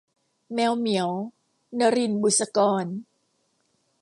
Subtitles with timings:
[0.53, 1.09] แมวเหมียว-
[1.79, 2.85] นลิน บุษกร